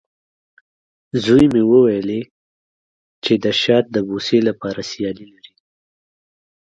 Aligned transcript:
زوی 1.23 1.45
مې 1.53 1.63
وویلې، 1.71 2.21
چې 3.23 3.33
د 3.43 3.45
شات 3.61 3.85
د 3.91 3.97
بوسې 4.07 4.39
لپاره 4.47 4.81
سیالي 4.91 5.25
لري. 5.33 5.53